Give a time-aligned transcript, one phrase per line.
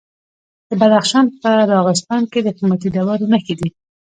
[0.69, 3.69] د بدخشان په راغستان کې د قیمتي ډبرو نښې دي.